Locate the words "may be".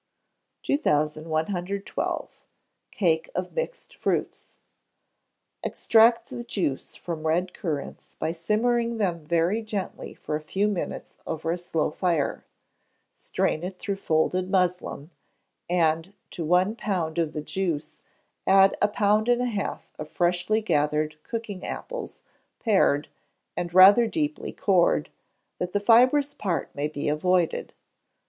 26.73-27.07